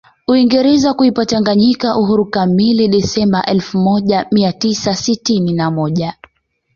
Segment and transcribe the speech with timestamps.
[0.27, 6.13] Uingereza kuipa Tanganyika uhuru kamili Disemba elfu moja Mia tisa sitini na moja